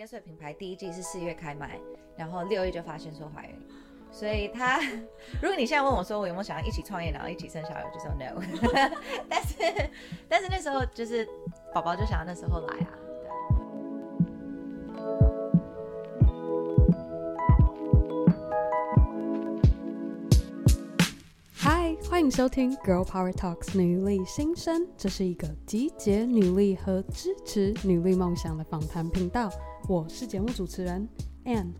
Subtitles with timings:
[0.00, 1.78] Via Sweat 品牌第一季是四月开卖，
[2.16, 3.54] 然后六月就发现说怀孕，
[4.10, 4.80] 所以他，
[5.42, 8.40] 如果你现在问我说我有没有想要一起创业，然后一起生小孩，我就说 no。
[9.28, 9.90] 但是，
[10.26, 11.28] 但是那时候就是
[11.74, 12.88] 宝宝就想要那时候来啊。
[21.52, 29.50] 嗨，欢迎收听 Girl Power Talks 女力新生，这是一个集结女力和支持女力梦想的访谈频道。
[29.90, 31.08] 我是节目主持人
[31.44, 31.72] Anne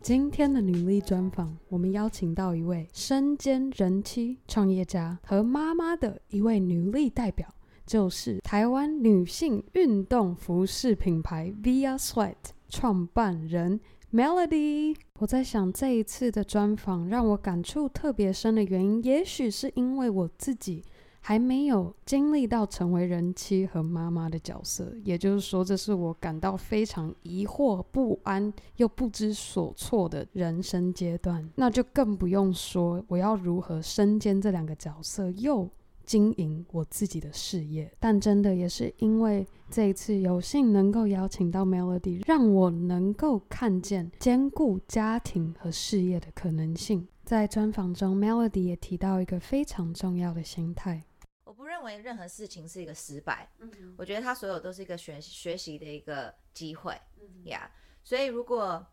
[0.00, 7.52] 今天的女力专访，我们邀请到一位身兼人妻、创业家和妈妈的一位女力代表，
[7.84, 12.36] 就是台湾女性运动服饰品牌 Via Sweat
[12.68, 13.80] 创办人
[14.12, 14.94] Melody。
[15.18, 20.84] 我在想，这一次的专访让我感触特别深的原因，也许是因为我自己。
[21.24, 31.48] 还没有经历到成为人妻和妈妈的角色，也就是说，这是我感到非常疑惑、不安又不知所措的人生阶段。
[31.54, 35.70] 那就更不用说我要如何身兼这两个角色，又
[36.04, 37.88] 经营我自己的事业。
[38.00, 47.06] 但真的也是因为这一次有幸能够邀请到 Melody，让我能够看见兼顾家庭和事业的可能性。
[47.24, 51.04] 在专访中，Melody 也提到一个非常重要的心态。
[51.62, 57.70] 我不认为任何事情是一个失败，嗯、我觉得它所有都是一个学学习的一个机会，呀、嗯呀。
[57.70, 58.84] Yeah, 所以如果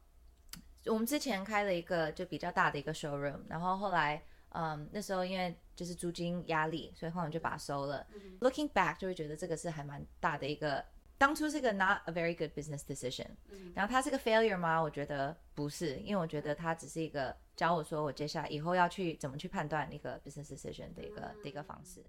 [0.86, 8.06] 我们之前开了一个就比较大的一个 showroom，然后后来，嗯，那时候因为就是租金压力，所以后来就把它收了。
[8.14, 10.86] 嗯、Looking back 就会觉得这个是还蛮大的一个，
[11.18, 14.80] 当初是个 not a very good business decision，、嗯、然后它是个 failure 吗？
[14.80, 22.06] 我觉得不是，因为我觉得它只是一个教我说我接下来以后要去怎么去判断一个 business decision 的一个、嗯、的一个方式。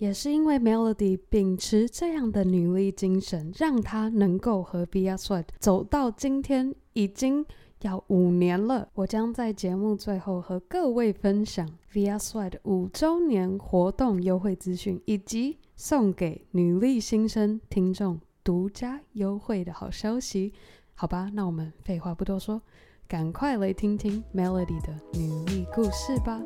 [0.00, 7.44] 也是因为 Melody 秉持这样的女力精神，让她能够和 Via Sweat 走到今天，已经
[7.82, 8.88] 要五年了。
[8.94, 20.54] 我将在节目最后和各位分享 Via Sweat 五周年活动优惠资讯，以及送给女力新生听众独家优惠的好消息。
[20.94, 22.62] 好吧，那我们废话不多说，
[23.06, 26.40] 赶快来听听 Melody 的女力故事吧。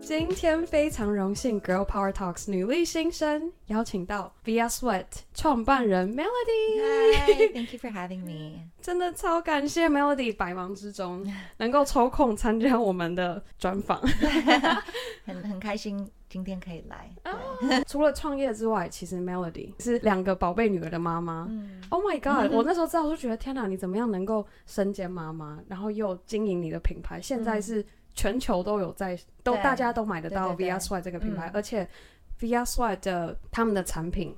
[0.00, 7.24] 今天非常荣幸，Girl Power Talks 女力新生邀请到 Via Sweat 创办人 Melody。
[7.26, 8.60] Hi，Thank you for having me。
[8.80, 11.26] 真的超感谢 Melody 百忙之中
[11.56, 14.00] 能够抽空参加我们的专访，
[15.24, 17.08] 很很开心今天可以来。
[17.86, 21.46] 除了创业之外，其实 Melody 是两个宝贝女儿的妈妈。
[21.48, 27.20] 嗯、oh my God！、嗯、我那时候知道就觉得天哪，你怎么样能够身兼妈妈，然后又经营你的品牌？
[27.20, 27.86] 现在是。
[28.16, 31.84] 全球都有在，都大家都买得到 Sweat 这个品牌，而且
[32.38, 34.32] Sweat 的他们的产品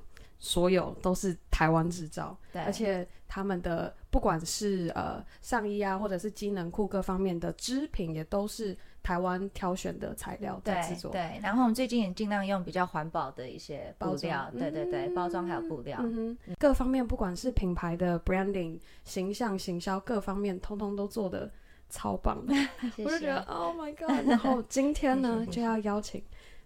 [0.46, 11.10] 所有都是台湾制造，对而且他们的不管是呃上衣啊，或者是机能裤各方面的织品，也都是台湾挑选的材料在制作。
[11.10, 21.50] 对，然后我们最近也尽量用比较环保的一些布料，装对对对，包装还有布料，嗯哼，各方面不管是品牌的 branding、形象、行销各方面，通通都做的。
[21.88, 22.52] 超棒的，
[22.96, 24.28] 谢谢，我就觉得 Oh my God！
[24.28, 26.20] 然后今天呢， 就要邀请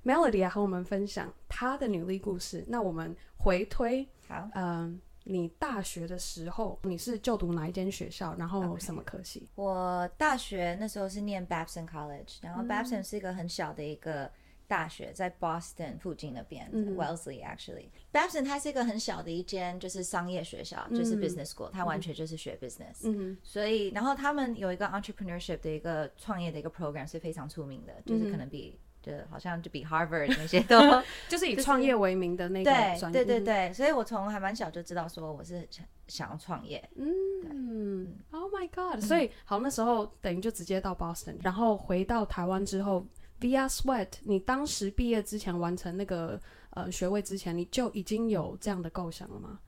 [0.05, 2.65] Melody 来和我们分享她的女力故事。
[2.69, 8.35] 那我们回推，好，嗯、呃，你大学的时候你是就读哪一间学校？
[8.37, 9.63] 然后什么科系？Okay.
[9.63, 14.31] 我大学那时候是念 Babson College，然后 Babson 是一个很小的一个。
[14.71, 17.89] 大学在 Boston 附近那边、嗯、Wellesley actually。
[18.13, 23.01] Babson 它是一个很小的一间就是商业学校，嗯、就是 business school，它完全就是学 business。
[23.03, 30.79] 嗯，所以然后他们有一个 entrepreneurship 的一个创业的一个 program 是非常出名的，嗯、就是可能比就好像就比 Harvard 那些都
[31.29, 33.13] 就是以创业为名的那个专业。
[33.13, 36.83] 对对对对，所以我从还蛮小就知道说我是想想要创业。
[36.97, 43.07] 嗯对，Oh my God！、嗯、所以好那时候等于就直接到 Boston，然后回到台湾之后。
[43.41, 46.39] Via Sweat，你当时毕业之前完成那个
[46.75, 49.59] 呃学位之前，你就已经有这样的构想了吗？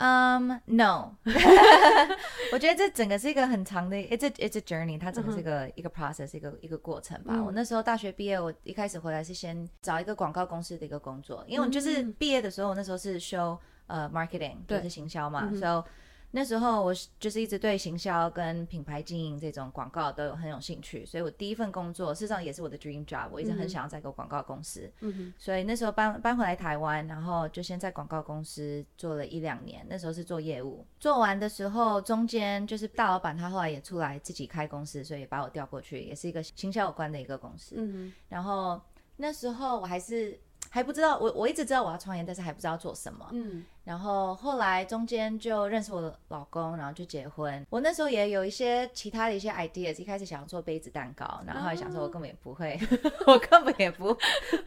[0.00, 1.14] 嗯、um,，No，
[2.52, 5.72] 我觉得这整个是一个很长的，it's a it's a journey，它整个是一个、uh.
[5.74, 7.34] 一个 process，一个一个过程吧。
[7.34, 7.44] Uh.
[7.44, 13.58] 我那时候大学毕业，我一开始回来是先找一个广告公司的一个工作，因为我就是毕业的时候，我那时候是修
[13.88, 15.64] 呃 marketing，就是行销嘛，所以、uh。
[15.64, 15.82] Huh.
[15.82, 15.88] So,
[16.32, 24.90] 那时候我就是一直对行销跟品牌经营这种广告都有很有兴趣，所以我第一份工作事实上也是我的 dream job，我一直很想要在一个广告公司。
[25.00, 30.86] 嗯哼，所以那时候搬搬回来台湾，然后就先在广告公司做了一两年，那时候是做业务。
[30.98, 37.74] 做完的时候，中间就是大老板他后来也出来自己开公司，所以把我调过去，也是一个行销有关的一个公司。
[37.78, 38.80] 嗯哼，然后。
[39.22, 40.40] 那时候我还是
[40.72, 43.28] 还不知道，我我一直知道我要创业，但是还不知道做什么。
[43.32, 47.66] 嗯，然后后来中间就认识我的老公，然后就结婚。
[47.68, 52.78] 我那时候也有一些其他的一些 ideas，一开始想要做杯子蛋糕，然后后来想说我根本也不会，
[53.26, 54.14] 我根本也不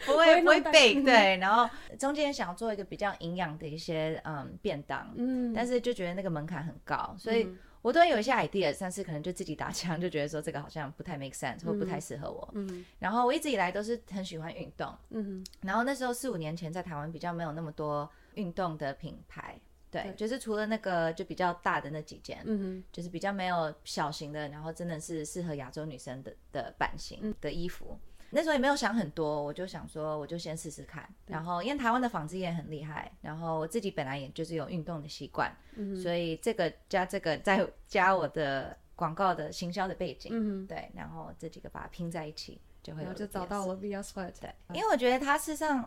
[0.05, 1.37] 不会不会 bake，对。
[1.37, 7.47] 然后中间想要做一个比较营养的一些嗯便当，嗯，但是就觉得那个门槛很高，所以。
[7.83, 12.49] 我都有一些 idea，但是可能就自己打枪，就觉得说这个好像不太 make sense，或不太适合我。
[12.55, 14.91] 嗯，然后我一直以来都是很喜欢运动。
[15.09, 19.59] 嗯，然后那时候四五年前在台湾比较没有那么多运动的品牌，
[19.91, 27.99] 对，就是除了那个就比较大的那几件，嗯，就是比较没有小型的，然后真的是适合亚洲女生的的版型的衣服。
[28.35, 31.07] 那时候也没有想很多，我就想说，我就先试试看。
[31.27, 44.33] 然后因为台湾的纺织业很厉害，然后我自己本来也就是有运动的习惯，嗯、所以这个加这个再加我的广告的行销的背景，嗯、对，然后这几个把它拼在一起，就会有就找到了 Sweat。
[44.41, 45.83] 对，因为我觉得他事实上，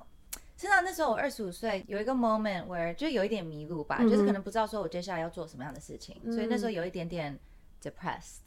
[0.57, 7.37] 事实上那时候我二十五岁，有一个 moment where 就有一点迷路吧，嗯、就是可能不知道说我接下来要做什么样的事情，嗯、所以那时候有一点点
[7.83, 8.39] depressed。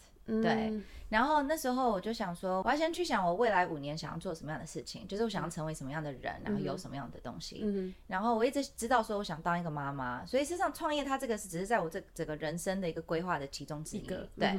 [0.42, 7.62] 对，然后那时候我就想说，我要先去想我未来五年想要做什么样的事情，就是我想要成为什么样的人，然后有什么样的东西。
[7.64, 14.02] 嗯，然后我一直知道说我想当一个妈妈，所以事实上创业它这个是只是在我这整个人生的一个规划的其中之一。
[14.02, 14.56] 对，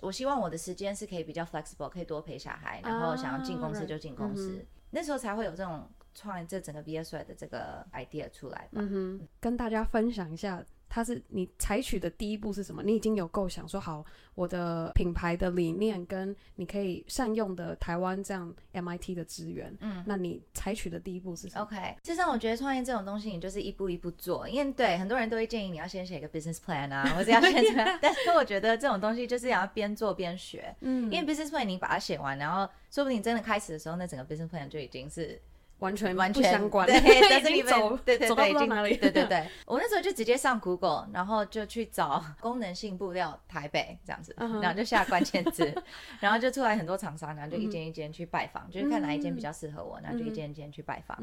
[0.00, 8.80] 我希望我的时间是可以比较 flexible，可以多陪小孩，然后想要进公司就进公司，那时候才会有这种创业这整个 Sweat 的这个 idea 出来吧。
[8.80, 10.64] 嗯，跟大家分享一下。
[10.90, 12.82] 它是你采取的第一步是什么？
[12.82, 14.04] 你已经有构想说好
[14.34, 19.72] 我的品牌的理念，跟你可以善用的台湾这样 MIT 的资源。
[19.80, 24.48] 嗯，那你采取的第一步是什么？OK，事实上我觉得创业这种东西，你就是一步一步做。
[24.48, 27.98] 因为对很多人都会建议你要先写一个 business plan 啊， 或者要先什么。
[28.02, 30.74] 但是我觉得这种东西就是要边做边学。
[30.80, 35.40] 嗯，因为 business plan 你把它写完，然后说不定你真的开始的时候，那整个 business plan 就已经是。
[35.80, 39.46] 完全完全相关，对，但是 你走，对对对，走到哪里，对对对。
[39.66, 45.74] 我那时候就直接上 Google，然后就去找 功能性布料台北这样子，然后就下关键字，
[46.20, 51.18] 然后就出来很多厂商，然后就一间一间去拜访，就是看哪一间比较适合我，然后就一间一间去拜访。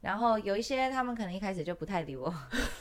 [0.00, 2.32] 然后有一些他们可能一开始就不太理我，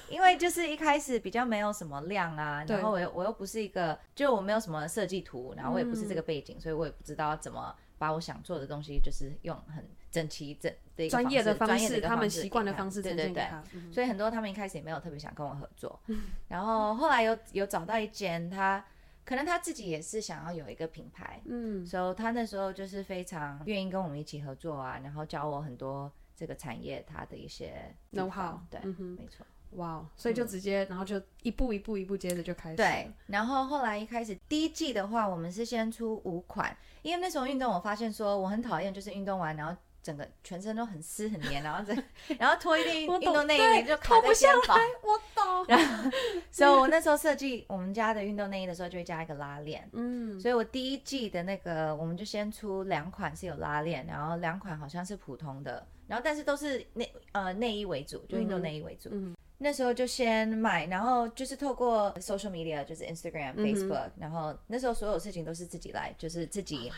[0.10, 9.86] 因为就是一开始比较没有什么量啊，然后我又我又不是一个，就我没有什么设计图，然后我也不是这个背景，所以我也不知道怎么把我想做的东西就是用很。
[10.12, 13.50] 整齐整的专业的方式，他们习惯的方式，对对对，
[13.92, 16.00] 所以很多他们一开始也没有特别想跟我合作，
[16.47, 18.81] 然后后来有有找到一间，他
[19.25, 28.80] 可能他自己也是想要有一个品牌，嗯，所以他那时候就是非常愿意跟我们一起合作啊，然后教我很多这个产业它的一些 know how，对，
[29.18, 29.45] 没错，
[29.75, 39.75] 哇，所以就直接，然后就一步一步一步接着就开始，对，然后后来一开始第一季的话，我们是先出五款，因为那时候运动，我发现说我很讨厌就是运动完然后。
[40.06, 41.92] 整个全身都很湿很黏，然后这，
[42.38, 44.77] 然后脱一件运动内衣就卡在肩膀。
[45.01, 45.66] 我懂。
[45.68, 46.12] 然后，
[46.51, 49.89] 所以我那时候设计我们家的运动内衣的时候，就会加一个拉链。
[49.94, 50.39] 嗯。
[50.39, 59.10] 所以我第一季的那个，我们就先出两款是有拉链，然后两款好像是普通的，然后但是都是内呃内衣为主，就运动内衣为主。
[59.12, 59.36] 嗯。
[59.57, 66.92] 那时候就先买，然后就是透过 social media，就是 Instagram、Facebook，然后那时候所有事情都是自己来，就是自己。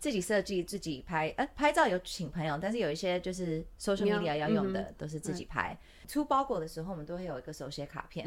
[0.00, 5.76] 自己设计，自己拍，呃，拍照有请朋友，但是有一些就是 social media 要用的，都是自己拍。
[6.06, 8.24] 出包裹的时候，我们都会有一个手写卡片，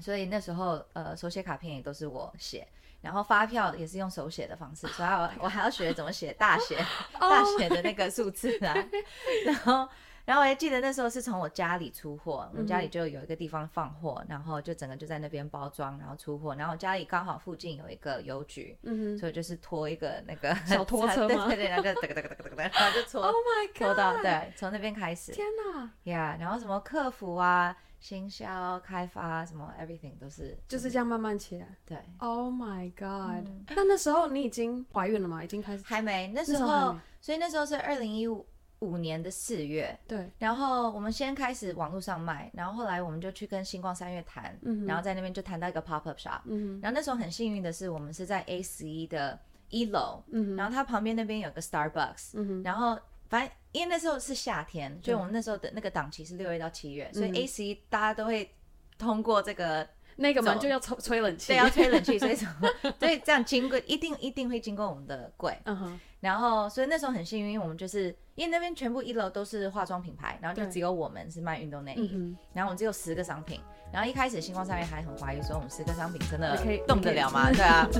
[0.00, 2.64] 所以那时候呃，手写卡片也都是我写，
[3.00, 6.76] 然后发票也是用手写的方式，所以我我还要学怎么写大写
[7.18, 8.72] 大写的那个数字啊，
[9.44, 9.88] 然后。
[10.24, 16.54] 然后我还记得那时候是从我家里出货，我们家里就有一个地方放货，然后就整个就在那边包装，然后出货。
[16.54, 21.46] 然后我家里刚好附近有一个邮局，嗯，所以就是拖一个那个小拖车吗？
[21.48, 25.32] 对对对，然后就哒哒哒哒哒哒，然后就 拖，Oh my God，拖到对，从那边开始。
[25.32, 31.66] 天哪，Yeah，然后什么客服啊、行销、开发什么 everything 都是就是这样慢慢起来。
[31.84, 35.42] 对，Oh my God，那那时候你已经怀孕了吗？
[35.42, 35.82] 已经开始？
[35.84, 38.46] 还没，那时候，所以那时候是二零一五。
[38.82, 52.98] 五年的四月，对，然后我们先开始网络上卖，然后后来我们就去跟星光三月谈，嗯、然后在那边就谈到一个 pop up shop，嗯、然后那时候很幸运的是，我们是在 A 十一的一楼，嗯、哼然后它旁边那边有个 Starbucks，嗯、哼然后
[53.28, 58.52] 反正因为那时候是夏天，所以我们那时候的那个档期是六月到七月，对所以 A 十一大家都会
[58.98, 59.88] 通过这个。
[60.16, 62.68] 那个门就要吹吹冷气，对，要吹冷气，所以 什么？
[63.00, 66.00] 所以这样经过一定一定会经过我们的柜，嗯哼。
[66.22, 72.16] 然后，所以那时候很幸运，我们就是因为那边全部一楼都是化妆品牌，然后就只有我们是卖运动内衣，对
[72.52, 73.60] 然后我们只有十个商品。
[73.92, 77.50] 然后一开始星光上面还很怀疑说我们十个商品真的可以动得了吗？
[77.50, 77.88] 对啊。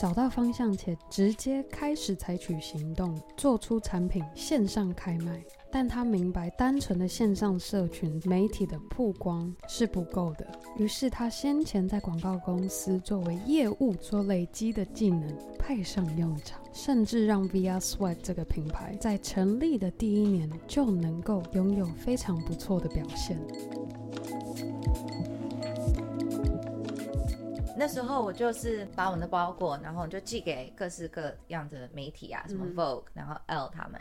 [0.00, 5.40] 找到方向且直接开始采取行动，做出产品线上开卖。
[5.72, 10.44] 但他明白，单纯的线上社群媒体的曝光是不够的，
[10.76, 23.38] 于是他先前在广告公司作为业务所累积的技能派上用场，甚至让 Via Sweat 这个品牌在成立的第一年就能够拥有非常不错的表现。
[27.78, 33.98] 那时候我就是把我们的包裹，然后就寄给各式各样的媒体啊，什么 Vogue，然后 Elle 他们。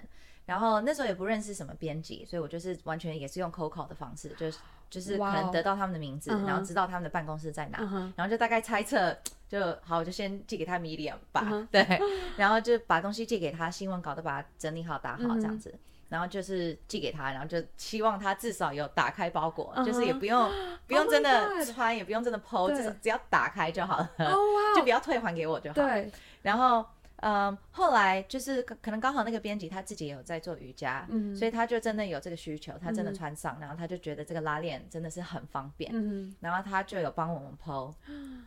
[0.50, 4.58] 然后那时候也不认识什么编辑，所以我就是完全也是用 call 的方式，就是
[4.90, 6.48] 就是可能得到他们的名字，wow.
[6.48, 8.12] 然后知道他们的办公室在哪，uh -huh.
[8.16, 9.16] 然后就大概猜测，
[9.48, 11.68] 就好，我就先寄给他 Medium 吧，uh -huh.
[11.72, 12.02] 对，
[12.36, 15.78] 然后就把东西寄给他，新闻稿都把它整理好打好这样子，uh -huh.
[16.10, 19.86] 然后就是寄给他，然后就希望他至少有打开包裹，uh -huh.
[19.86, 20.52] 就是也不用
[20.88, 24.76] 不用 真的穿，也不用真的 po，至少只要打开就好了，oh, wow.
[24.76, 26.84] 就不要退还给我就好，对，然后。
[27.22, 37.94] 嗯，后来就是可能刚好那个编辑他自己也有在做瑜伽，嗯，所以他就真的有这个需求，他真的穿上，嗯，然后他就觉得这个拉链真的是很方便，嗯，然后他就有帮我们 po，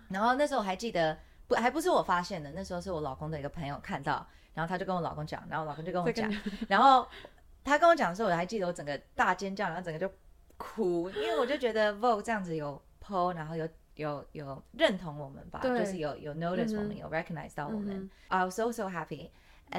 [0.08, 6.32] 然后那时候我还记得不还不是我发现的，那时候是我老公的一个朋友看到，然后他就跟我老公讲，然后我老公就跟我讲，
[6.68, 7.06] 然后
[7.64, 10.10] 他跟我讲的时候，我还记得我整个大尖叫，然后整个就
[10.56, 13.68] 哭，因为我就觉得 Vogue 这样子有 po，然后有。
[14.02, 19.30] 有有认同我们吧，就是有有 notice 我们，嗯、有 recognize 到我们，嗯、I was so so happy。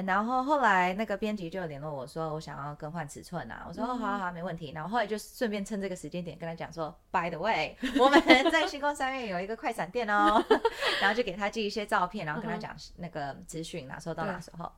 [0.04, 4.72] 然后后来那个编辑就联络我说，我想要更换尺寸啊，我说、好好好没问题。
[4.72, 10.44] 然后后来就顺便趁这个时间点跟他讲说，by the way，我们 在星光三月有一个快闪店哦，
[11.00, 14.72] 然后就给他寄一些照片，然后跟他讲那个资讯哪时候到哪时候。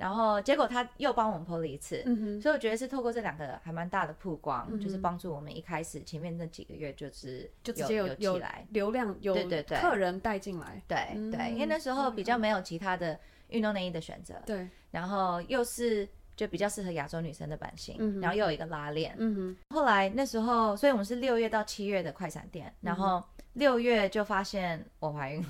[0.00, 8.66] 然后结果他又帮我们 po 了一次，嗯，所以我觉得是透过这两个还蛮大的曝光，嗯，就是帮助我们一开始前面那几个月就是就直接有有起来。
[8.70, 9.76] 流量，有对对对。
[9.76, 25.48] 客人带进来，对对，因为那时候比较没有其他的运动内衣的选择，对，然后又是就比较适合亚洲女生的版型，嗯，然后又有一个拉链，嗯，后来那时候，所以我们是六月到七月的快闪店，然后六月就发现我怀孕了。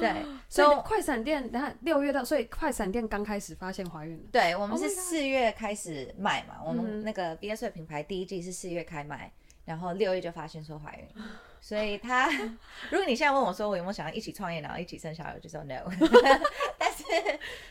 [0.00, 4.24] 对，所以快闪店，然后六月到，所以快闪店刚开始发现怀孕了。
[4.32, 9.30] 对，我们是四月开始卖嘛，oh、我们那个 Via Sweat 品牌第一季是四月开卖，
[9.64, 11.24] 然后六月就发现说怀孕，
[11.60, 12.30] 所以他，
[12.90, 15.84] 如果你现在问我说我有没有想要一起创业，然后一起生小孩，我就说 no，
[16.78, 17.04] 但是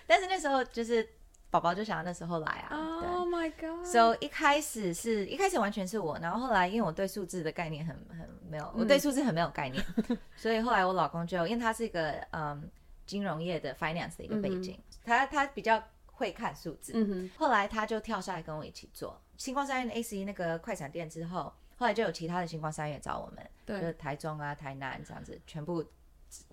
[0.06, 1.08] 但是那时候就是。
[1.52, 3.84] 宝宝就想要那时候来啊！Oh my god！
[3.84, 12.70] 所、so, 以一开始是一开始完全是我，然后后来因为我对数字的概念很很没有，我对数字很没有概念，嗯、 所以后来我老公就因为他是一个嗯
[13.08, 25.84] 金融业的 finance 的一个背景，嗯、他他比较会看数字、嗯，后来他就跳下来跟我一起做星光三院的 ACE 那个快闪店之后，后来就有其他的星光三越找我们，对，就是台中啊、台南这样子全部。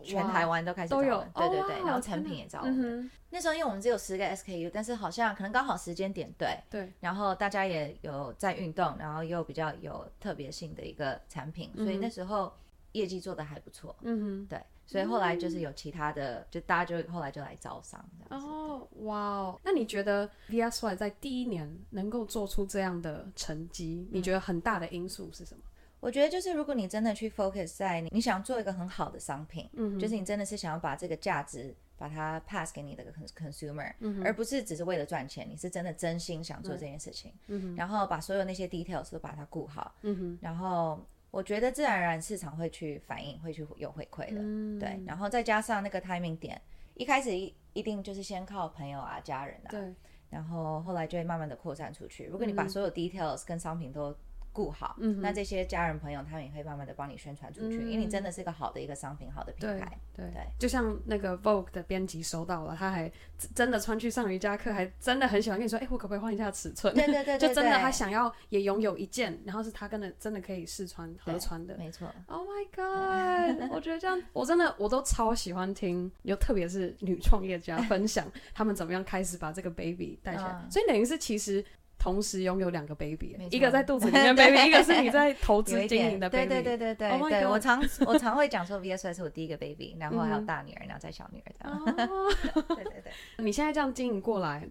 [0.03, 3.11] 全台湾都开始找，对对对，哦、然后成品也找我们、嗯。
[3.31, 12.53] 那时候因为我们只有十个 SKU，但是好像可能刚好时间点对，对，然后大家也有在运动，然后又比较有特别性的一个产品，嗯、所以那时候
[12.93, 13.95] 业绩做的还不错。
[14.03, 18.49] 嗯哼，对，所以后来就是有其他的，嗯、就大家就后来就来招商这样子。
[18.49, 25.61] 哦，哇哦，那你觉得 Sweat 在第一年能够做出这样的成绩、嗯，你觉得很大的因素是什么？
[26.07, 33.05] 我觉得就是，如果你真的去 focus 在你，你想做一个很好的商品，嗯，就是你真的是想要把这个价值把它 pass 给你的
[33.37, 46.63] consumer，嗯，而不是只是为了赚钱，你是真的真心想做这件事情，嗯，然后把所有那些 details 都把它顾好，嗯，然后我觉得自然而然市场会去反应，会去有回馈的，嗯，对，然后再加上那个 timing 点，
[46.95, 49.93] 一开始一一定就是先靠朋友啊、家人啊，对，
[50.31, 52.27] 然后后来就会慢慢的扩散出去。
[52.27, 54.17] 如果你把所有 details 跟商品都
[54.57, 60.01] 顾好、嗯，那这些家人朋友他们也会慢慢的帮你宣传出去、嗯，因为你真的是一个好的一个商品，好的品牌。
[60.15, 63.13] 对对，对，就像那个 Vogue 的编辑收到了，他还
[63.55, 66.95] 真的穿去上瑜伽课，还真的很喜欢跟你说，哎、欸，我可不可以换一下尺寸？
[66.95, 72.11] 对对对，对，对，就真的他想要也拥有一件，然后是他跟的真的可以试穿合穿的，没错。
[72.29, 73.71] Oh my god！
[73.71, 81.63] 我觉得这样，我真的我都超喜欢听，又特别是女创业家分享 他们怎么样开始把这个 baby 带起来，嗯、所以等于是其实。
[82.07, 86.47] 同时拥有两个 baby，一个在肚子里面 baby，一个是你在投资经营的 baby。
[86.47, 91.77] 对对对对对，oh、对我常 我常会讲说 Sweat 是我第一个 baby，然后还有大女儿，然后再小女儿这样。
[92.55, 94.69] Oh、对对对，你现在这样经营过来，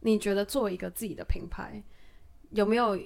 [0.00, 1.82] 你觉得做一个自己的品牌，
[2.52, 2.98] 有没有？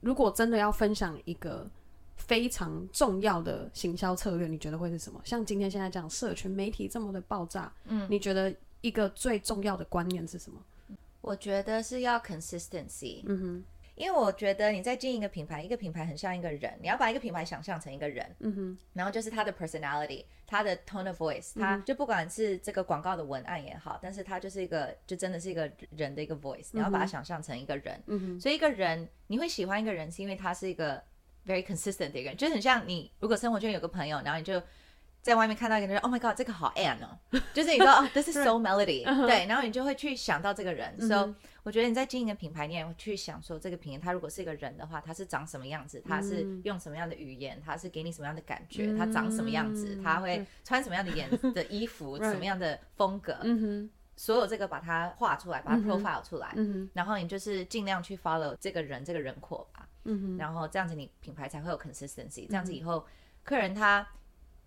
[0.00, 1.70] 如果真的要分享一个
[2.16, 5.20] 非常重要的行销策略，你觉得会是什么？
[5.22, 10.60] 像今天现在这样，社群媒体这么的爆炸，嗯，你觉得一个最重要的观念是什么？
[11.30, 31.00] 我觉得是要 consistency，嗯哼，因为我觉得你在经营一个品牌，一个品牌很像一个人，你要把一个品牌想象成一个人，嗯哼，然后就是他的 personality，他的 tone of voice，他就不管是这个广告的文案也好，但是他就是一个，就真的是一个人的一个 voice，你要把它想象成一个人，嗯哼，所以一个人你会喜欢一个人，是因为他是一个
[31.46, 34.60] very consistent 的一个人，就很像你如果生活圈有个朋友，然后你就。
[35.22, 37.18] 在外面看到一个人，Oh my God，这个好 Anne 哦，
[37.52, 40.98] 就是你说哦， This is so melody，对，然后你就会去想到这个人。
[41.06, 46.02] So，我觉得你在经营一个品牌，你也会去想说，这个品牌它如果是一个人的话，他是长什么样子？
[46.08, 47.60] 他是用什么样的语言？
[47.64, 48.96] 他是给你什么样的感觉？
[48.96, 50.00] 他长什么样子？
[50.02, 52.16] 他会穿什么样的颜的衣服？
[52.24, 53.36] 什么样的风格？
[54.16, 56.54] 所有这个把它画出来，把它 profile 出来，
[56.94, 59.86] 然后你就是尽量去 follow 这个人这个人廓吧，
[60.38, 63.04] 然后这样子你品牌才会有 consistency，这样子以后
[63.44, 64.06] 客人他。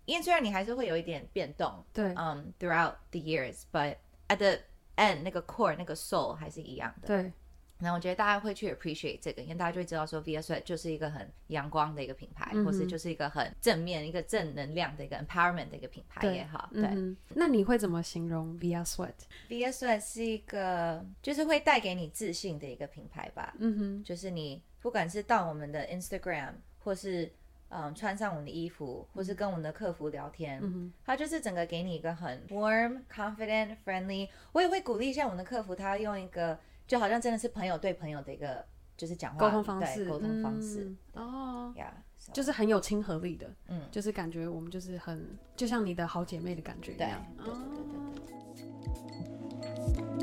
[0.04, 3.96] 因为虽然你还是会有一点变动，对，嗯、um,，throughout the years，but
[4.28, 4.58] at the
[4.96, 7.32] end 那个 core 那个 soul 还是一样的，对。
[7.80, 16.70] 然后我觉得大家会去 appreciate 这个，因为大家就会知道说 Via Sweat 就是一个很阳光的一个品牌，嗯、或是就是一个很正面、一个正能量的一个 empowerment 的一个品牌也好。
[16.72, 16.88] 对，
[17.30, 23.54] 那你会怎么形容 Via Sweat？Via Sweat 是一个就是会带给你自信的一个品牌吧。
[23.58, 27.30] 嗯哼，就是你不管是到我们的 Instagram 或是。
[27.76, 34.28] 嗯，穿上我们的衣服，或是跟我们的客服聊天，嗯，他就是整个给你一个很 warm、confident、friendly。
[34.52, 38.64] 我也会鼓励一下我们的客服，他用一个就好像真的是朋友对朋友的一个
[38.96, 40.94] 就是讲话沟通方式，沟通方式。
[41.14, 41.92] 哦，呀，
[42.32, 47.54] 就是很有亲和力的，嗯，就是感觉我们就是很就像你的好姐妹的感觉一样，对对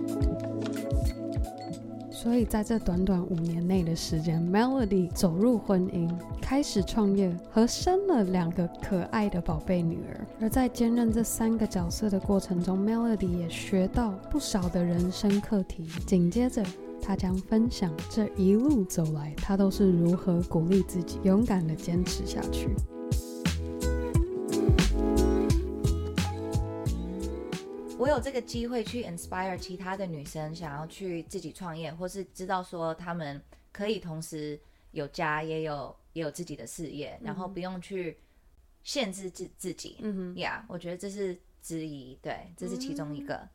[0.06, 0.51] 对对对。
[2.22, 6.08] 所以在这短短五年内的时间，Melody 走入婚姻，
[6.40, 10.28] 开始创业和生了两个可爱的宝贝女儿。
[10.40, 15.88] 而在兼任这三个角色的过程中，Melody 也学到不少的人生课题。
[16.06, 16.64] 紧接着，
[17.02, 22.70] 她将分享这一路走来，她都是如何鼓励自己，勇敢地坚持下去。
[28.02, 33.40] 我有这个机会去 inspire 其他的女生，想要去自己创业，或是知道说她们
[33.72, 38.18] 可以同时有家也有也有自己的事业，然后不用去
[38.82, 39.98] 限制自自己。
[40.00, 43.36] 嗯哼，，Yeah，，我觉得这是之一，对，这是其中一个。
[43.36, 43.50] 嗯、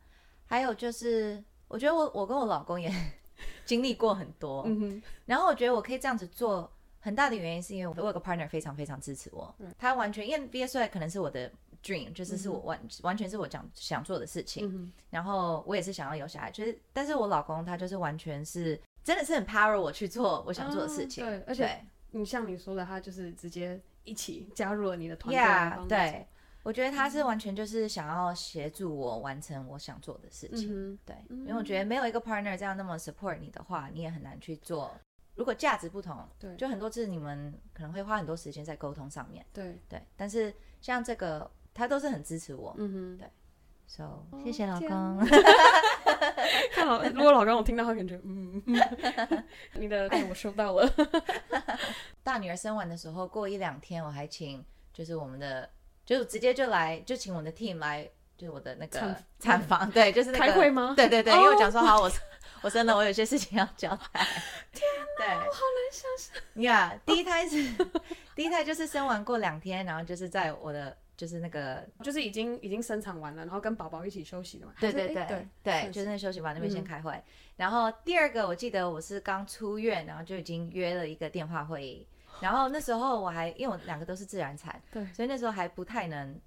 [0.45, 2.89] 还有就是，我觉得我我跟我老公也
[3.65, 6.71] 经历过很多，嗯哼，然后我觉得我可以这样子做，
[7.07, 11.51] 很大的原因是因为我有个 partner 非常非常支持我，嗯、他完全因为 VSY 可能是我的。
[11.83, 21.79] dream 就是是我完、嗯、完全是我想想做的事情，嗯、然后我也是想要有小孩，就是但是我老公他就是完全是真的是很 power 我去做我想做的事情，嗯、对，而且
[22.11, 26.27] 你像你说的，他就是直接一起加入了你的团队，yeah, 对，
[26.63, 34.91] 我觉得他是完全就是想要协助我完成我想做的事情，嗯、对，因为我觉得没有一个 partner 这样那么 support 你的话，你也很难去做。
[35.37, 39.79] 如果价值不同，对，就很多次你们可能会花很多时间在沟通上面，对。
[39.87, 41.49] 对，但是像这个。
[41.77, 43.29] 他都是很支持我，嗯哼，对
[43.85, 44.89] ，so、哦、谢谢老公。
[46.73, 48.59] 看老， 如果老公我听到会感觉，嗯，
[49.77, 50.91] 你的爱我收到了。
[52.23, 55.69] 大女儿生完的时候，过一两天我还请，就是我们的，
[56.03, 60.95] 就直接就来，就请我们的 team 来，就是我的那个产房，对，就是那个开会吗？
[60.97, 62.09] 对对对，因为我讲说好，我
[62.61, 64.25] 我真的，我有些事情要交代。
[64.71, 64.83] 天
[65.19, 66.63] 哪，我好难想象。
[66.63, 67.57] 呀，第一胎是
[68.35, 70.97] 第一胎，就是生完过两天，然后就是在我的。
[71.17, 74.73] 就是那个，就是已经已经生产完了，然后跟宝宝一起休息的嘛。
[74.79, 77.11] 对对对对对，就是那休息完那边先开会。
[77.11, 77.23] 嗯、
[77.55, 82.07] 然后第二个，我记得我是刚出院，然后就已经约了一个电话会议。
[82.39, 86.39] 然后那时候我还因为我两个都是自然产，对，所以那时候还不太能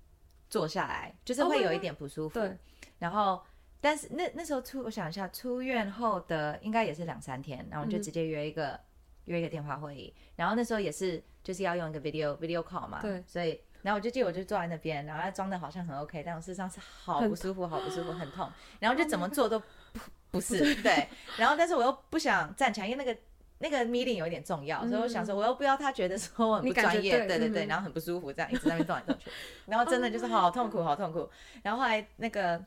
[0.49, 2.39] 坐下来，就是会有一点不舒服。
[2.39, 2.57] 对。
[3.01, 3.43] 然后，
[3.81, 8.81] 但是那那时候出，我想一下，出院后的应该也是两三天，然后就直接约一个、嗯、
[9.27, 10.15] 约一个电话会议。
[10.37, 13.61] 然后那时候也是就是要用一个 video video call 嘛，对，所以。
[13.83, 18.47] 然后我就记得我就坐在那边，然后他装的好像很 OK，但我事实上是好不舒服，好不舒服，很痛。
[18.79, 19.67] 然后就怎么做都不
[20.33, 21.09] 不是对。
[21.39, 23.19] 然后但是我又不想站起来，因为那个
[23.57, 29.31] 那个 meeting 有一点重要，所以我想说我又不要他觉得说我很不专业，对对对，然后很不舒服，这样一直在那边动来动去。
[29.65, 31.27] 然后真的就是好痛苦，好痛苦。
[31.63, 32.63] 然后后来那个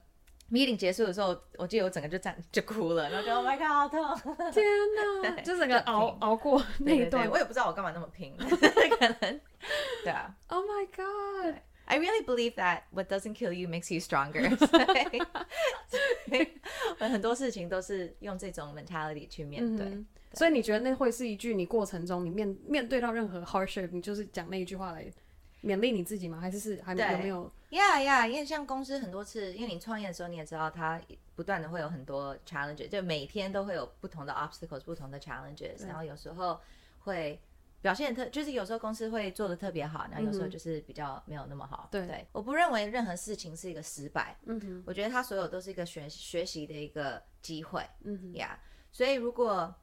[0.54, 4.36] meeting 结束的时候，我记得我整个就站 就哭了，然后就 Oh my God，好痛！
[4.54, 4.64] 天
[5.24, 9.42] 哪， 就整个熬熬过那一段，我也不知道我干嘛那么拼，可能。
[10.04, 10.34] 对啊。
[10.48, 11.56] Oh my god!
[11.86, 14.48] I really believe that what doesn't kill you makes you stronger.
[16.98, 20.06] 很多事情都是用这种 mentality 去面对。
[20.34, 25.06] 所以你觉得那会是一句你过程中你面面对到任何 hardship，你就是讲那一句话来
[25.64, 26.40] 勉励你自己吗？
[26.40, 31.02] 还是是还有没有？Yeah Yeah，因为像公司很多次，因为你创业的时候你也知道，它
[31.36, 36.60] 不断的会有很多 challenges，就每天都会有不同的 obstacles，不同的 challenges，然后有时候
[37.00, 37.40] 会。
[37.84, 41.90] 表现特就是有时候公司会做的特别好，然后有时候就是比较没有那么好。
[41.92, 44.38] 对对，我不认为任何事情是一个失败。
[44.46, 47.86] 嗯哼，我觉得它所有都是一个学学习的一个机会。
[48.06, 48.58] 嗯哼，呀，
[48.90, 49.76] 所以如果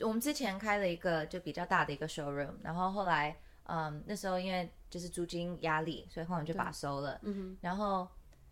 [0.00, 7.18] 我们之前开了一个就比较大的一个 showroom，然后后来嗯那时候因为就是租金压力，所以后来就把它收了。
[7.22, 8.08] 嗯哼，然后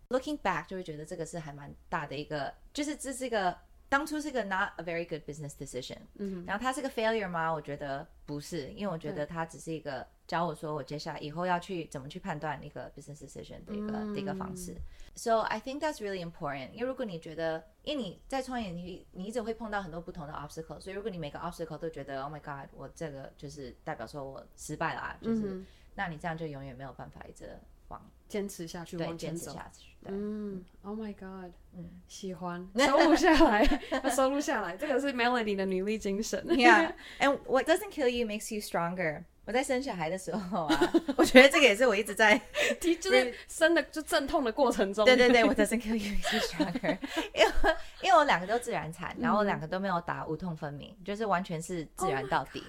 [0.09, 3.57] looking back 就会觉得这个是还蛮大的一个，就是这是一个。
[3.87, 7.53] 当初是个 not a very good business decision，嗯，然后它是个 failure 吗？
[7.53, 14.75] 我觉得不是，因为我觉得它只是一个教我说我接下来以后要去怎么去判断一个 business decision 的一个、嗯、的一个方式。
[15.15, 16.71] So I think that's really important。
[16.71, 25.65] 因为如果你觉得，因为你在创业，你你一直会碰到很多不同的 obstacle，所以如果你每个 obstacle 都觉得 Oh my God，我这个就是代表说我失败了啊，就是、嗯、
[25.95, 29.89] 那你这样就永远没有办法一直往坚持下去，对，往坚持下去。
[30.07, 36.45] 嗯，Oh my God，嗯，喜欢 收录下来，要收录下来，这个是 Melody 的女力精神。
[36.47, 39.23] Yeah，and what doesn't kill you makes you stronger。
[39.45, 42.39] 我在生小孩的时候啊，我觉得这个也是我一直在，
[42.81, 45.05] 就是生的就阵痛的过程中。
[45.05, 46.97] 对对对，What doesn't kill you makes you stronger。
[47.33, 52.63] 因为因为我两个都自然产，然后我两个都没有打无痛分娩，就是完全是自然到底。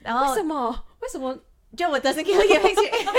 [0.00, 0.84] 然后为什么？
[1.00, 1.38] 为什么？
[1.76, 3.12] 就 What doesn't kill you makes you，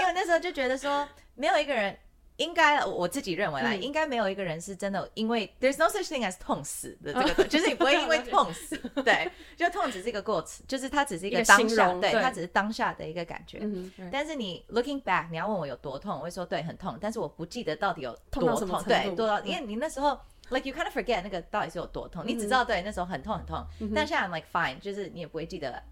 [0.00, 1.96] 因为那时候就觉得说，没有一个人。
[2.38, 13.60] 应该我自己认为啦，嗯、应该没有一个人是真的因为 there's no such thing as 痛死的这个， 就是你不会因为痛死， 对，就痛只是一个过程，就是它只是一个当下，对，它只是当下的一个感觉。
[13.62, 20.20] 嗯、但是你 looking back，你要问我有多痛，我会说对，很痛，但是我不记得到底有多痛，痛对，多到，因为你那时候
[20.50, 25.82] like you kind of forget 那个到底是有多痛，嗯、你只知道对那时候很痛很痛，嗯、但现在 I'm like fine，就是你也不会记得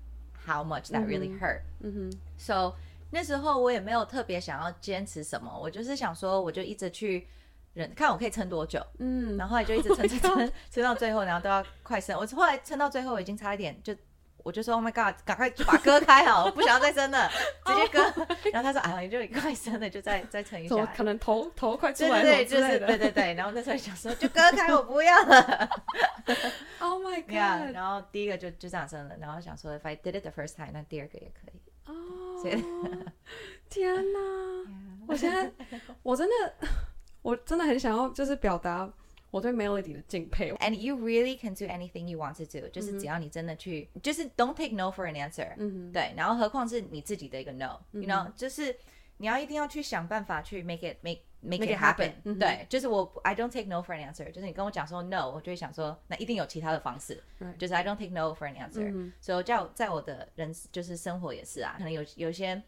[0.45, 1.61] how much that really hurt。
[1.81, 2.75] 嗯哼，so。
[3.11, 7.25] 那时候我也没有特别想要坚持什么，我就是想说，我就一直去
[7.73, 8.85] 忍，看我可以撑多久。
[8.99, 12.19] 嗯，然后后来就一直撑撑 撑，撑到最后，然后都要快生。
[12.19, 13.95] 我后来撑到最后，我已经差一点，就
[14.45, 17.29] 我就说，Oh my God，赶快就把割开好，我不想要再生了，
[17.65, 17.99] 直接割。
[18.53, 20.87] 然后他说，哎呀，你就快生了，就再再撑一下。
[20.95, 22.23] 可能头头快出来了。
[22.23, 23.33] 对对对，就是对对对。
[23.35, 25.69] 然后那时候想说，就割开，我不要了。
[26.79, 31.61] Oh my God！、Yeah, 然后第一个就就这样生了，然后想说，If I did it the first time，那第二个也可以。
[31.87, 31.95] 哦
[32.37, 32.43] ，oh,
[33.71, 34.19] 天哪！
[35.07, 35.51] 我现在
[36.03, 36.55] 我真的
[37.23, 38.91] 我真的很想要，就是表达
[39.35, 40.53] 我对 Melody 的敬佩。
[40.61, 45.57] And you really can do anything you want to do，就是只要你真的去，就是 don't take no for an answer。
[45.93, 48.77] 对，然后何况是你自己的一个 no，you know，就是
[49.17, 51.21] 你要一定要去想办法去 make it make。
[51.47, 54.25] Make it happen，对，就是我，I don't take no for an answer。
[54.33, 57.23] 就是你跟我讲说 no，我就会想说，那一定有其他的方式。
[57.59, 59.13] 就是 I don't take no for an answer。
[59.21, 62.63] 所以在在我的人就是生活也是啊，可能有有一些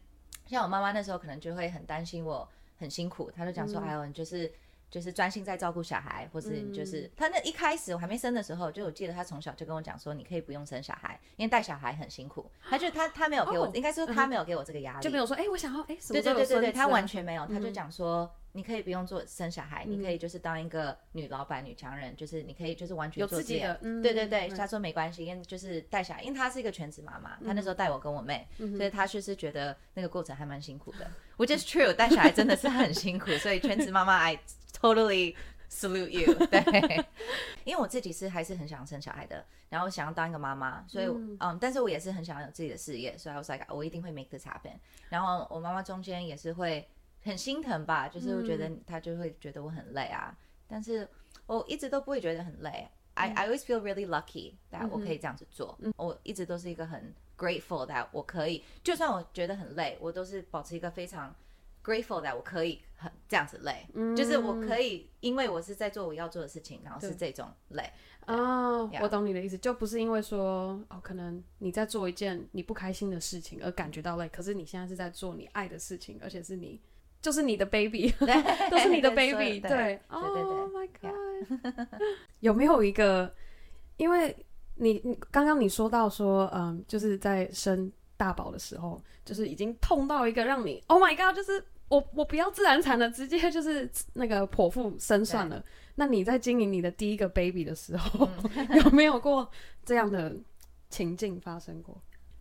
[0.45, 4.53] 像我妈妈那时候可能就会很担心我很辛苦，她就讲说，哎呦，你就是。
[4.89, 12.49] 就是专心在照顾小孩，或是就是、嗯、他那一开始我还没生的时候，就我记得他从小就跟我讲说，你可以不用生小孩，因为带小孩很辛苦。
[12.69, 23.77] 他就他他没有给我，哦、应该说他没有给我这个压力，就没有说哎、欸，我想要哎，什么对对对对对，他完全没有，他就讲说，你可以不用做生小孩，嗯、你可以就是当一个女老板、女强人，就是你可以就是完全做自己的。
[23.81, 31.11] 嗯、对对对，他说没关系，因为就是带小孩，因为他是一个全职妈妈，他那时候带我跟我妹，嗯、所以他就是觉得那个过程还蛮辛苦的。
[31.37, 34.39] Which is true，带小孩真的是很辛苦，所以全职妈妈 I
[34.79, 35.35] totally。
[35.69, 37.05] Salute you，对，
[37.65, 44.71] 因为我自己是还是很想生小孩的，然后想要当一个妈妈，所以嗯，嗯，但是我也是很想要有自己的事业，所以我 was like 我一定会 make this happen。
[45.09, 46.87] 然后我妈妈中间也是会
[47.21, 50.37] 很心疼吧，就是我觉得她就会觉得我很累啊，嗯、
[50.69, 51.05] 但是
[51.45, 52.87] 我一直都不会觉得很累。
[53.15, 61.35] 嗯、I I always feel really lucky that 我可以这样子做，嗯、我一直都是一个很 grateful that 我可以，就算我觉得很累，我都是保持一个非常。
[61.87, 67.89] Grateful that 我可以很这样子累，嗯、就是我可以，因为我是在做我要做的事情，然后是这种累。
[68.25, 76.81] 哦，我懂你的意思，就不是因为说哦，可能你在做一件你不开心的事情而感觉到累，可是你现在是在做你爱的事情，而且是你
[77.21, 78.35] 就是你的 baby，对
[78.69, 81.87] 都是你的 baby，对，对，Oh my God，
[82.41, 83.33] 有没有一个？
[83.95, 84.35] 因为
[84.75, 91.63] 你你刚刚你说到说，嗯，就是在生大宝的时候，就是已经痛到一个让你 Oh my God，就是。
[91.89, 95.63] 我我不要自然产了，直接就是那个剖腹生算了。
[95.95, 99.49] 那你在经营你的第一个 baby 的时候，嗯、 有没有过
[99.85, 100.35] 这样的
[100.89, 101.99] 情境发生过？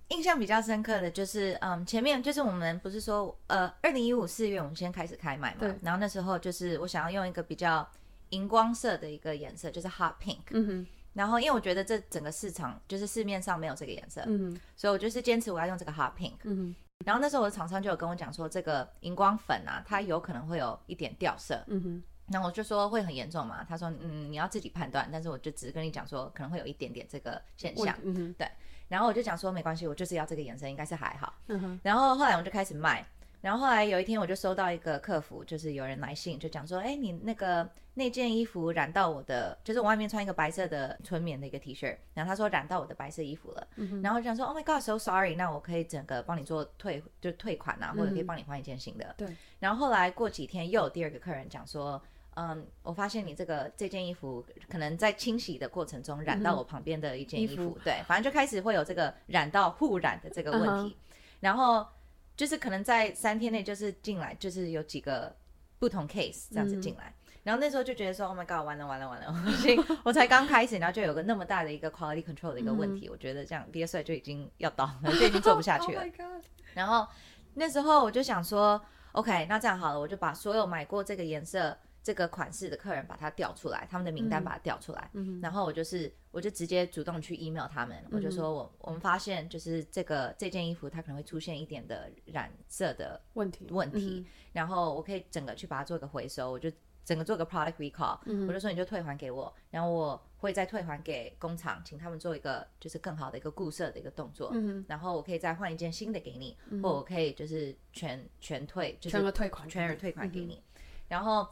[0.09, 7.89] 印象比较深刻的就是，嗯，前面就是我们不是说，呃，二零一五四月我们先开始开卖嘛，然后那时候就是我想要用一个比较
[8.29, 10.39] 荧光色的一个颜色，就是 hot pink。
[10.51, 10.87] 嗯哼。
[11.13, 16.35] 然后因为我觉得这整个市场就是市面上没有这个颜色，嗯，所以我就是坚持我要用这个 hot pink。
[16.43, 16.77] 嗯哼。
[17.05, 21.63] 然后那时候我的厂商就有跟我讲说，这个荧光粉啊，它有可能会有一点掉色。
[21.69, 22.03] 嗯哼。
[22.29, 23.65] 那我就说会很严重嘛？
[23.69, 27.97] 他说嗯，你要自己判断，但是我就只是跟你讲说可能会有一点点这个现象。
[28.03, 28.33] 嗯哼。
[28.35, 28.51] 对。
[28.89, 31.33] 然后我就讲说没关系，我就是要这个颜色，应该是还好。
[31.47, 31.81] 嗯哼。
[31.85, 33.07] 然后后来我就开始卖。
[33.41, 43.69] 然后后来有一天，我就收到一个客服，就是有人来信，就讲说，哎，你那个那件衣服染到我的，就是我外面穿一个白色的纯棉的一个 T 恤，然后他说染到我的白色衣服了，
[44.03, 49.05] 然后就讲说，Oh my God，so sorry，那我可以整个帮你做退，就退款啊，或者可以帮你换一件新的。
[49.05, 49.37] 嗯、对。
[49.61, 52.03] 然后后来过几天又有第二个客人讲说，
[52.35, 57.79] 嗯，我发现你这个这件衣服可能在清洗的过程中染到我旁边的一件衣服，嗯、衣服。
[57.85, 61.87] 对，反正就开始会有这个染到互染的这个问题，嗯、然后。
[62.37, 65.35] 就是可能在三天内就是进来，就是有几个
[65.79, 69.27] 不同 case 这样子进来，嗯、然后那时候就觉得说，Oh my god，完了完了完了，
[69.89, 76.03] 我我才刚开始，然后就有个那么大的一个 quality control 的一个问题，嗯、我觉得这样 Via Sweat 就已经要倒了，就已经做不下去了。
[76.19, 76.43] oh、
[76.75, 77.07] 然后
[77.55, 78.81] 那时候我就想说
[79.13, 81.77] ，OK，那这样好了，我就把所有买过这个颜色。
[82.07, 96.71] 这个款式的客人把它调出来，他们的名单把它调出来，嗯、然后我就是我就直接主动去 email 他们，嗯、我就说我我们发现就是这个这件衣服它可能会出现一点的染色的问题问题，嗯、然后我可以整个去把它做个回收，我就
[97.05, 111.45] 整个做个 product recall，、嗯、我就说你就退还给我，然后我会再退还给工厂，请他们做一个就是更好的一个固色的一个动作，嗯、然后我可以再换一件新的给你，嗯、或我可以就是全全退，就是全额退款，全额退款给你，嗯、然后。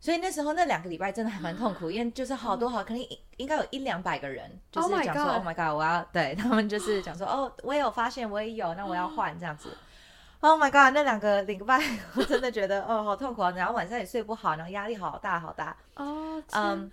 [0.00, 9.68] 所以那时候那两个礼拜真的还蛮痛苦，因为就是好多好，可能应该有一两百个人，就是讲说 Oh my God，我要对 他们就是讲说 哦，我也有发现，我也有，那我要换这样子。
[10.40, 11.78] Oh my God，那两个礼拜
[12.14, 15.76] 我真的觉得 哦好痛苦啊，然后晚上也睡不好，然后压力好大好大。
[15.96, 16.90] 哦，嗯，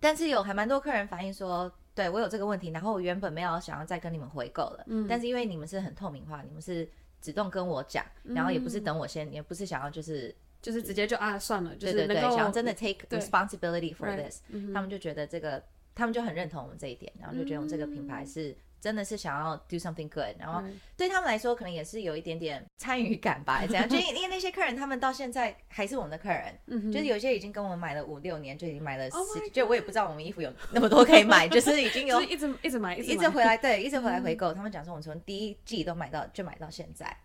[0.00, 6.88] 但是有还蛮多客人反映说，对我有这个问题，然后我原本没有想要再跟你们回购了，嗯，但是因为你们是很透明化，你们是
[7.20, 10.34] 主动跟我讲，然后也不是等我先，也不是想要就是。
[10.68, 14.42] 就是直接就啊算了，就是对对对，想要真的 take responsibility for this，
[14.74, 15.62] 他们就觉得这个，
[15.94, 20.62] 他们就很认同我们这一点，然后就觉得我们这个品牌是真的是想要 do something good，然后
[20.94, 29.16] 对他们来说可能也是有一点点参与感吧， 怎样，就因为那些客人他们到现在还是我们的客人，就是有些已经跟我们买了五六年，就已经买了十，
[29.54, 37.16] 就我也不知道我们衣服有那么多可以买， 就是已经有一直一直买，一直回来，对，一直回来回购，他们讲说我们从第一季都买到就买到现在，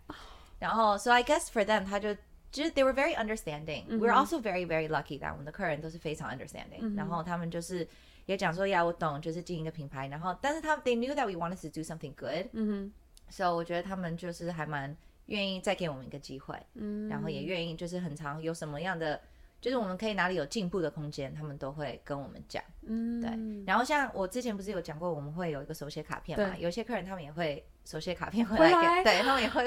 [0.58, 2.16] 然后 so I guess for them 他就。
[2.54, 3.84] 其实 they were very understanding.
[3.98, 6.94] We're also very very lucky that 我们的客人都是非常 understanding.
[6.96, 7.84] 然后他们就是
[8.26, 10.06] 也讲说，呀，我懂，就是经营一个品牌。
[10.06, 12.48] 然后，但是他们 they knew that we wanted to do something good.
[12.52, 12.92] 嗯哼。
[13.28, 16.56] 所以我觉得他们就是还蛮愿意再给我们一个机会。
[16.74, 17.08] 嗯。
[17.08, 19.20] 然后也愿意就是很常有什么样的，
[19.60, 22.62] 就是我们可以哪里有进步的空间，他们都会跟我们讲。
[22.82, 23.20] 嗯。
[23.20, 23.64] 对。
[23.66, 26.56] 然后像我之前不是有讲过，我们会有一个手写卡片嘛？
[26.56, 29.64] 有些客人他们也会手写卡片回来给，对，他们也会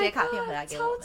[0.00, 0.98] 写卡片回来给我们。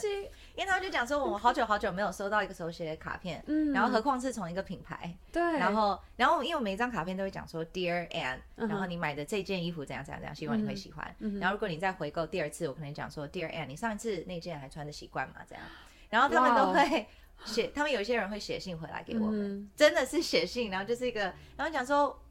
[0.56, 11.16] 因为他们就讲说，我们好久好久没有收到一个手写的卡片， 嗯，然后何况是从一个品牌，对，然后，然后因为我每一张卡片都会讲说，Dear Ann，然后你买的这件衣服怎样怎样怎样，希望你会喜欢。
[11.42, 15.38] 然后如果你再回购第二次，我可能讲说，Dear Ann，你上一次那件还穿的习惯吗？
[15.50, 15.64] 这样，
[16.12, 17.08] 然后他们都会
[17.46, 22.22] 写，他们有一些人会写信回来给我们，真的是写信，然后就是一个，然后讲说，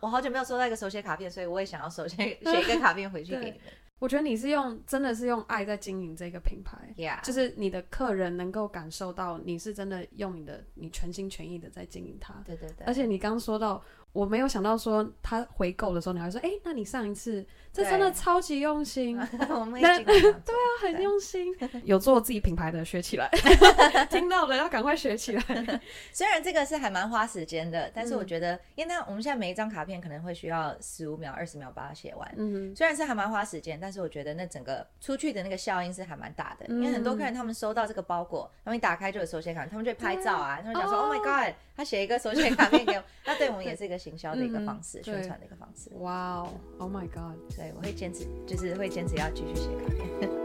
[0.00, 3.60] 我好久没有收到一个手写卡片，所以我也想要手写 写一个卡片回去给你们。
[4.00, 7.24] 我觉得你是用，真的是用爱在经营这个品牌，Yeah.
[7.24, 12.34] 就是你的客人能够感受到你是真的用你的，你全心全意的在经营它。
[12.44, 12.84] 对对对。
[12.84, 13.80] 而且你刚刚说到。
[14.12, 19.16] 我没有想到说他回购的时候，你还说，哎，那你上一次这真的超级用心，
[19.48, 21.46] 我们 对啊，很用心，
[21.84, 23.30] 有做自己品牌的学起来，
[24.10, 25.80] 听到了要赶快学起来。
[26.12, 43.99] 虽然这个是还蛮花时间的，但是我觉得，因为那我们现在每一张卡片可能会需要十五秒、二十秒把它写完，嗯，虽然是还蛮花时间，但是我觉得那整个出去的那个效应是还蛮大的，因为很多客人他们收到这个包裹，他们一打开就有手写卡，他们就会拍照啊，他们讲说，Oh my God，他写一个手写卡片给我，那对我们也是一个。
[44.00, 45.90] 行销的一个方式，嗯、宣传的一个方式。
[45.98, 47.36] 哇哦，Oh my God！
[47.54, 49.84] 所以我会坚持，就是会坚持要继续写卡
[50.18, 50.30] 片。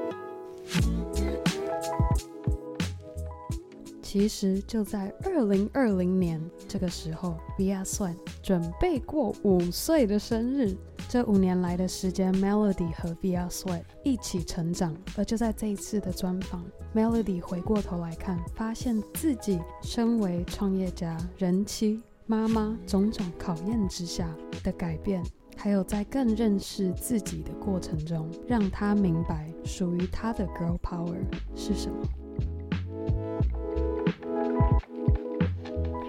[4.01, 10.73] 其实就在二零二零年这个时候，Via Sweat 准备过五岁的生日。
[11.09, 14.95] 这五年来的时间，Melody 和 Via Sweat 一起成长。
[15.17, 16.65] 而就在这一次的专访
[16.95, 22.01] ，Melody 回过头来看，发现自己身为创业家、人妻。
[22.27, 24.27] 妈妈种种考验之下
[24.63, 25.23] 的改变，
[25.55, 31.15] 还有在更认识自己的过程中，让她明白属于她的 girl power
[31.55, 32.03] 是什么。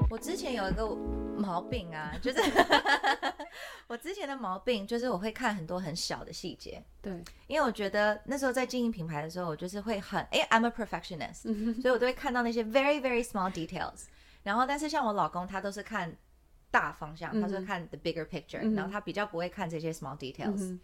[0.09, 0.89] 我之前有一个
[1.37, 2.41] 毛病啊， 就是
[3.87, 14.05] 我之前的毛病就是我会看很多很小的细节，对，因为我觉得那时候在经营品牌的时候，我就是会很哎，I'm a perfectionist，、嗯、所以我都会看到那些 very very small details。
[14.47, 16.17] 然后，但是像我老公，他都是看
[16.71, 20.79] 大方向，嗯、他是看 the bigger picture，、嗯、然后他比较不会看这些 small details、嗯。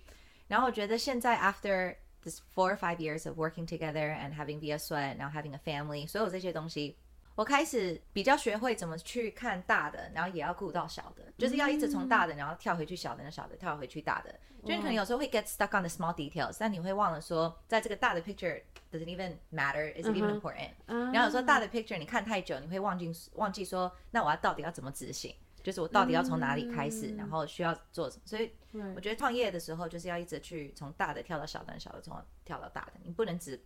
[0.48, 1.94] 然后我觉得现在 after
[2.25, 6.96] this four or five years of working together and having Via Sweat，然后 having a family，所有这些东西。
[7.35, 14.33] 我开始比较学会怎么去看大的，然后也要顾到小的，就是要一直从大的，然后跳回去小的，那小的跳回去大的。
[14.64, 21.12] 就你可能有时候会 get stuck on the small details，但你会忘了说，在这个大的 picture doesn't even matter？Is it even important？、Uh.
[21.12, 25.35] 然后有时候大的 picture 你看太久，你会忘记忘记说，那我要到底要怎么执行？
[25.64, 28.23] 就是我到底要从哪里开始，然后需要做什么？
[28.25, 28.53] 所以
[28.95, 33.61] 我觉得创业的时候就是要一直去从大的跳到小的，小的从跳到大的，你不能只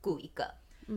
[0.00, 0.54] 顾一个。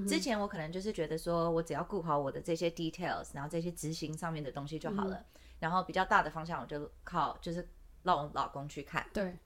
[0.07, 5.17] 之前我可能就是觉得说，我只要顾好我的这些 details，然后这些执行上面的东西就好了。
[5.17, 5.25] 嗯、
[5.59, 7.67] 然后比较大的方向，我就靠就是
[8.03, 9.05] 让我老公去看。
[9.13, 9.37] 对。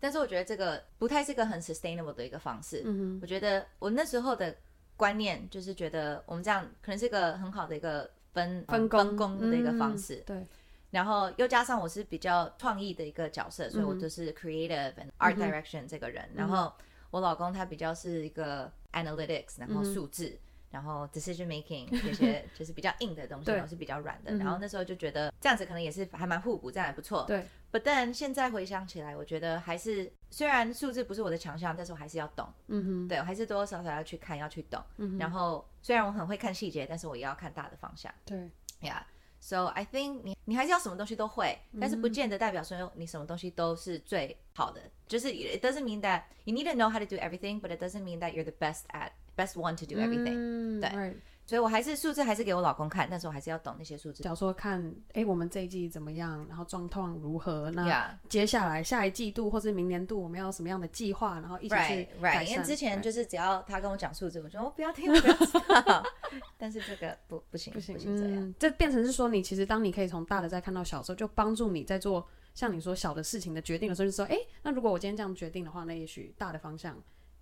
[0.00, 2.82] 但是我觉得这个不太是个很 sustainable 的一个方式。
[2.84, 3.18] 嗯哼。
[3.22, 4.54] 我觉得我那时候的
[4.96, 10.16] 观念就是觉得我们这样可能是一个很好的一个分分工、分工的一个方式。
[10.16, 10.46] 嗯、对。
[10.90, 16.24] 然后又加上我是比较创意的一个角色，所以我就是 creative and art direction 这个人。
[16.32, 16.72] 嗯、然后
[17.10, 18.70] 我老公他比较是一个。
[18.90, 20.38] Analytics，然后数字，嗯、
[20.70, 24.34] 然后 decision making 这些就是比较硬的东西，然后是比较软的。
[24.36, 27.24] 然后那时候就觉得这样子可能也是还蛮互补，这样还不错。
[27.24, 27.44] 对。
[27.70, 32.50] But then 现在回想起来，我觉得还是虽然数字不是我的强项，但是我还是要懂。
[32.68, 33.08] 嗯哼。
[33.08, 34.82] 对，我还是多多少少要去看，要去懂。
[34.96, 35.18] 嗯哼。
[35.18, 38.12] 然后虽然我很会看细节，但是我也要看大的方向。
[38.24, 38.50] 对。
[38.80, 39.02] Yeah。
[39.39, 44.81] So I think 你你还是要什么东西都会，但是不见得代表说你什么东西都是最好的。
[45.07, 48.03] 就是 it doesn't mean that you need to know how to do everything, but it doesn't
[48.03, 50.33] mean that you're the best at best one to do everything。
[50.35, 51.15] 嗯、对，right.
[51.48, 54.22] 所以我还是数字还是给我老公看，但是我还是要懂那些数字。
[54.22, 57.70] 假如说看，哎，我们这一季怎么样，然后状况如何？
[57.70, 61.40] 那接下来下一季度或是明年度我们要什么样的计划？
[61.40, 62.50] 然后一起去改善。
[62.50, 66.04] 因为之前就是只要他跟我讲数字，我说我不要听，我 不要知道。
[66.58, 76.94] 但是这个不不行不行不行这样，嗯，这变成是说你其实当你可以从大的再看到小的时候，就帮助你在做像你说小的事情的决定的时候，就说，哎，那如果我今天这样决定的话，那也许大的方向。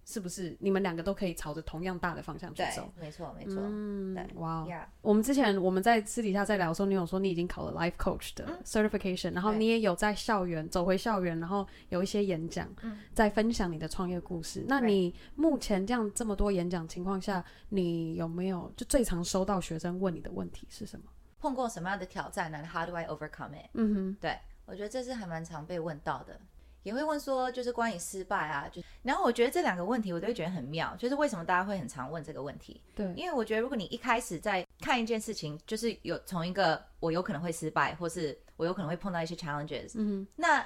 [0.09, 2.88] 是不是你们两个都可以朝着同样大的方向去走？
[2.97, 3.57] 没错，没错。
[3.61, 4.64] 嗯，对，哇.
[5.03, 14.64] 我们之前我们在私底下在聊的时候，你有说你已经考了 Life Coach 的 Certification，、嗯、然后你也有在校园走回校园，然后有一些演讲，嗯、在分享你的创业故事。
[14.69, 21.07] 那你目前这样这么多演讲情况下，你有没有就最常收到学生问你的问题是什么？
[21.40, 23.71] 碰过什么样的挑战呢？How do I overcome it？
[23.75, 26.40] 嗯哼，对，我觉得这是还蛮常被问到的。
[26.87, 32.81] 也会问说，就是关于失败啊，就然后我觉得这两个问题我都会觉得很妙，就是为什么大家会很常问这个问题？
[32.94, 40.64] 对，因为我觉得如果你一开始在看一件事情，就是有从一个我有可能会失败，或是我有可能会碰到一些 challenges，嗯哼，那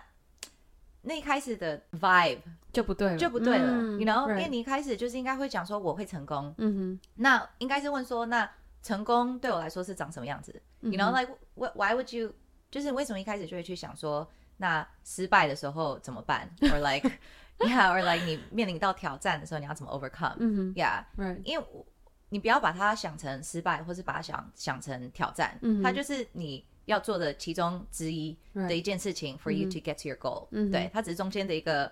[1.01, 8.47] 那一开始的 vibe 就不对了，就不对了，你，you know，因为你一开始就是应该会讲说我会成功，嗯哼，那应该是问说，那
[8.83, 10.53] 成功对我来说是长什么样子，
[10.83, 12.35] 嗯哼？You know，like why would you？
[12.71, 14.31] 就是为什么一开始就会去想说？
[14.61, 16.49] 那失败的时候怎么办？
[16.61, 17.11] Or like,
[17.61, 20.35] yeah, or like 你面临到挑战的时候，你要怎么 overcome？
[20.39, 21.41] 嗯哼，Yeah，Right.
[21.45, 21.65] 因为
[22.29, 30.47] 你不要把它想成失败，或是把它想想成挑战，它就是你要做的其中之一的一件事情 for you to get to your goal。
[30.51, 31.91] 嗯，对，它只是中间的一个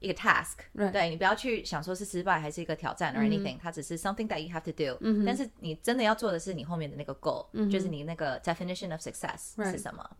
[0.00, 0.56] 一个 task。
[0.90, 4.98] 对，你不要去想说是失败还是一个挑战 or anything，它只是 something that you have to do。
[5.26, 10.10] 但是你真的要做的是你后面的那个 goal，就是你那个 definition of success 是什么？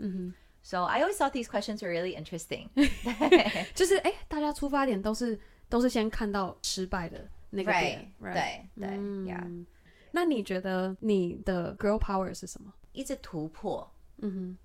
[0.63, 0.63] 嗯哼。
[0.63, 2.67] So I always thought these questions were really interesting
[3.73, 9.41] 就是哎，大家出发点都是都是先看到失败的那个点，right, right, 对对呀。
[9.45, 9.65] 嗯、Yeah.
[10.11, 12.73] 那你觉得你的 girl power 是什么？
[12.91, 13.89] 一直突破。
[14.17, 14.57] 嗯哼，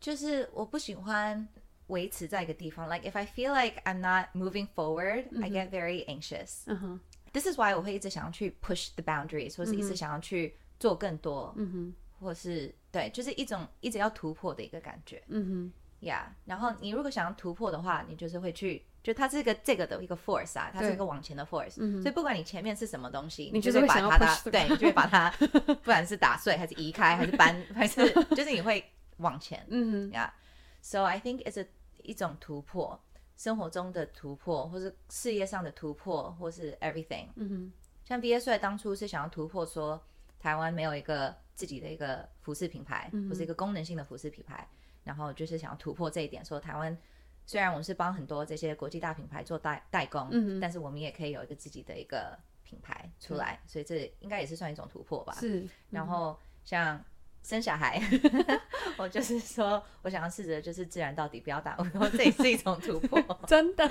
[0.00, 1.46] 就是我不喜欢
[1.88, 2.88] 维持在一个地方。
[2.88, 6.62] Like if I feel like I'm not moving forward,、嗯、哼 I get very anxious.
[6.66, 7.00] 嗯哼，
[7.32, 11.52] This is why 我会一直想要去 push the boundaries，或是一直想要去做更多。
[11.56, 11.94] 嗯哼。
[12.18, 16.27] 或是 对，就是一种一直要突破的一个感觉，嗯哼，呀。
[16.29, 21.75] Yeah, 然后你如果想要突破的话，你就是会去，就它是一个这个的一个 force 啊，它是一个往前的 force。
[22.01, 28.83] 所以不管你前面是什么东西，你就会把它，对，你就会把它，不管是打碎还是移开还是搬，还是就是你会
[29.17, 29.65] 往前。
[29.69, 30.33] 嗯哼，呀。
[30.81, 31.67] So I think it's a
[32.03, 32.99] 一种突破，
[33.37, 37.27] 生活中的突破，或是事业上的突破，或是 everything。
[37.35, 37.73] 嗯哼。
[38.03, 40.03] 像 Via Sweat 当初是想要突破说
[40.41, 41.33] 台湾没有一个。
[41.53, 46.97] 自己的一个服饰品牌，或是一个功能性的服饰品牌，嗯、然后就是想要突破这一点，说台湾
[47.45, 55.35] 虽然我们是帮很多这些国际大品牌做代代工，嗯、但是我们也可以有一个自己的一个品牌出来，嗯、所以这应该也是算一种突破吧。
[55.39, 56.99] 是，然后像
[57.43, 58.01] 生小孩，
[58.97, 63.85] 我就是说我想要试着就是自然到底，不要打我这也是一种突破， 真的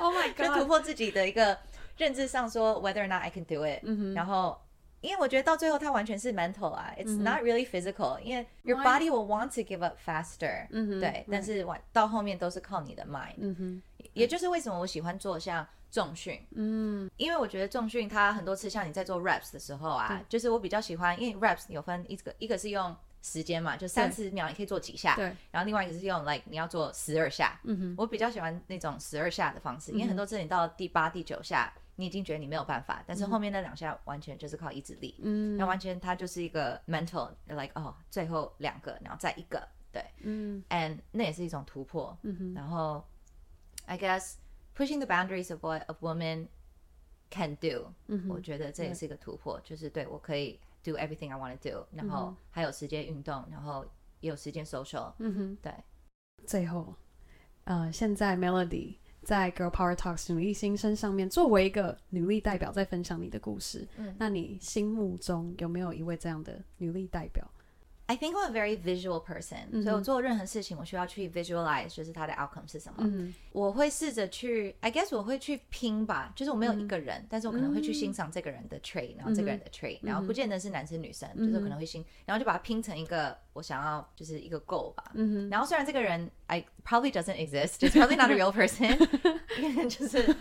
[0.00, 1.58] ，Oh my God， 就突破自己的一个
[1.96, 4.60] 认知上说 whether or not I can do it，、嗯、然后
[5.00, 10.68] 因为我觉得到最后它完全是 mental 啊，It's not really physical，、嗯、因为 your body will want to give up faster，、
[11.00, 13.82] 对，但是完到后面都是靠你的 mind，、嗯、哼
[14.12, 15.66] 也就是为什么我喜欢做像。
[15.90, 20.26] 重训，嗯，因为我觉得重训它很多次像你在做 reps 的时候啊，对。
[20.28, 43.04] 就是我比较喜欢，因为 reps 有分一个一个是用时间嘛，就三十秒你可以做几下，对，然后另外一个是用 like 你要做十二下，嗯哼，我比较喜欢那种十二下的方式，因为很多次你到第八、第九下，你已经觉得你没有办法，但是后面那两下完全就是靠意志力，嗯，那完全它就是一个 mental like 哦，最后两个，然后再一个，对，嗯，and 那也是一种突破，嗯哼，然后
[43.86, 44.36] I guess。
[44.76, 46.46] Pushing the boundaries of what a woman
[47.30, 53.84] can do，、嗯、哼我觉得这也是一个突破，就是对我可以 do everything I want to do，然后还有时间运动，然后
[54.20, 55.12] 也有时间 social。
[55.18, 55.74] 嗯哼，对。
[56.46, 56.94] 最后，
[57.64, 58.98] 呃，现在 Melody
[59.28, 63.86] 在 Girl Power Talks 女力新生上面作为一个女力代表，在分享你的故事。
[63.98, 67.46] 嗯，那你心目中有没有一位这样的女力代表
[68.10, 73.06] ？I think I'm a very visual person，、所以我做任何事情，我需要去 visualize，就是它的 outcome 是什么。
[73.52, 85.12] 我会试着去，I guess 我会去拼吧，就是我没有一个人，但是我可能会去欣赏这个人的 trait，、然后这个人的哼然后不见得是男生女生，就是我可能会欣，然后就把它拼成一个我想要就是一个 goal 吧。
[85.50, 88.96] 然后虽然这个人 I probably doesn't exist，just probably not a real person，
[89.86, 90.34] 就是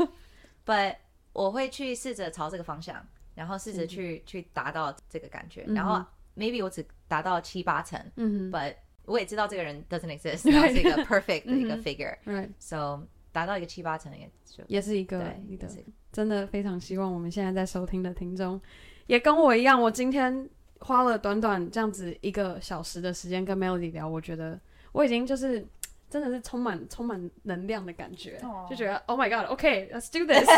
[0.66, 0.96] ，but
[1.34, 3.06] 我会去试着朝这个方向，
[3.36, 6.02] 然后试着去、嗯、去达到这个感觉，然后。
[6.38, 8.76] Maybe 我只达到七八成，嗯哼，But
[9.06, 15.68] 我也知道这个人 doesn't exist， 然后是一个 perfect 的一个 figure，Right，So 达到一个七八成也就也是一个你的，
[16.12, 18.62] 真的非常希望我们现在在收听的听众
[19.08, 20.48] 也跟我一样，我今天
[20.80, 24.60] 花了短短这样子一个小时的时间跟 Melody 聊，我觉得
[24.92, 25.66] 我已经就是。
[26.10, 28.70] 真的是充满充满能量的感觉，oh.
[28.70, 30.50] 就觉得 Oh my God，OK，Let's、okay, do this。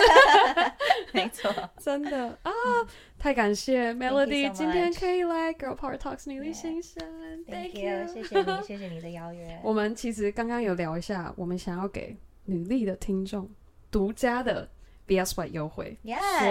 [1.11, 2.51] 没错，真的啊，
[3.17, 7.03] 太感谢 Melody，so 今天可以来 Girl Power Talks 女力新生
[7.47, 9.59] yeah.，Thank you，谢谢你， 谢谢你的邀约。
[9.63, 13.49] 我们其实刚刚有聊一下，我们想要给女力的听众
[13.89, 14.69] 独家的
[15.07, 15.97] Sweat 优惠.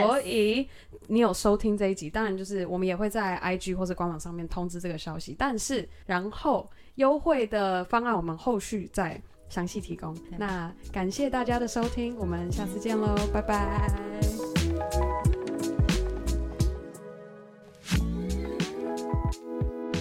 [0.02, 0.68] 所以
[1.06, 6.68] 你有收听这一集，当然就是我们也会在 IG 或者官网上面通知这个消息，但是然后。
[6.98, 10.16] 优惠的方案，我们后续再详细提供。
[10.36, 13.88] 那感谢大家的收听，我们下次见喽，拜拜。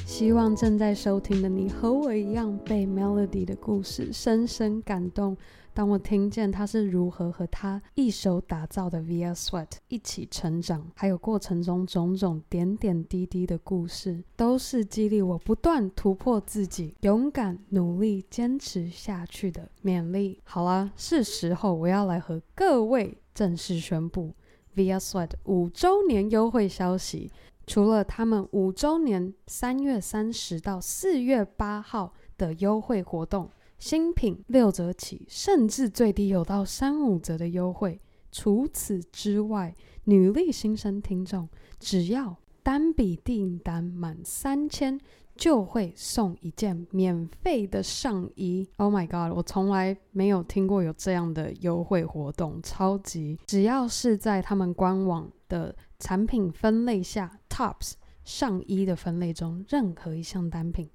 [0.07, 5.37] 希望正在收听的你和我一样，被 Melody 的故事深深感动。
[5.77, 20.41] 当我听见他是如何和他一手打造的 VS Sweat 一起成长，还有过程中种种点点滴滴的故事，都是激励我不断突破自己、勇敢努力坚持下去的勉励。
[20.45, 24.33] 好啦，是时候我要来和各位正式宣布
[24.75, 27.31] VS Sweat 五周年优惠消息。
[27.67, 33.51] 除了他们五周年三月三十到四月八号的优惠活动。
[33.77, 37.99] 新品六折起，甚至最低有到三五折的优惠。
[38.31, 39.73] 除此之外，
[40.03, 41.47] 女力新生听众
[41.79, 44.99] 只要单笔订单满三千，
[45.35, 48.67] 就会送一件免费的上衣。
[48.77, 49.35] Oh my god！
[49.35, 53.39] 我从来没有听过有这样的优惠活动，超级！
[53.45, 60.89] 只要是在他们官网的产品分类下，Tops 上衣的分类中，任何一项单品。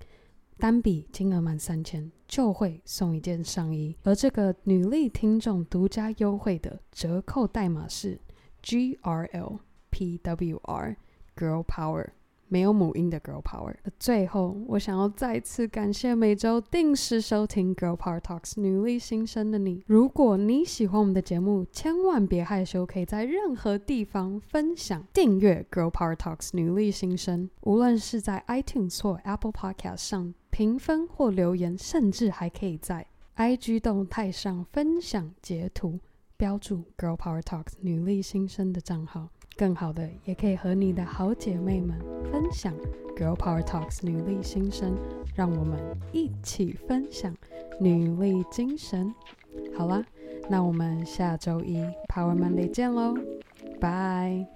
[0.62, 8.16] 单笔金额满三千就会送一件上衣，而这个女力听众独家优惠的折扣代码是
[8.62, 9.58] G R L
[9.90, 10.96] P W R
[11.36, 12.10] Girl Power。
[12.46, 13.74] 没有母音的 Girl Power。
[13.98, 19.82] 最后，我想要再次感谢每周定时收听 Girl Power Talks 女力新生的你。
[19.86, 27.50] 如果你喜欢我们的节目，千万别害羞，可以在任何地方分享、订阅 Girl Power Talks 女力新生。
[27.62, 35.98] 无论是在 iTunes 或 Apple Podcast 上评分或留言，甚至还可以在 IG 动态上分享截图，
[36.36, 39.30] 标注 Girl Power Talks 女力新生的账号。
[39.56, 41.98] 更好的，也可以和你的好姐妹们
[42.30, 42.74] 分享
[43.16, 44.94] Girl Power Talks 女力新生，
[45.34, 45.80] 让我们
[46.12, 47.34] 一起分享
[47.80, 49.14] 女力精神。
[49.74, 50.04] 好啦，
[50.50, 51.78] 那我们下周一
[52.08, 53.14] Power Monday 见喽，
[53.80, 54.46] 拜。